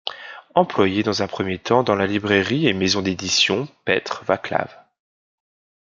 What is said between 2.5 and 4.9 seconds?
et maison d'édition Petr Václav.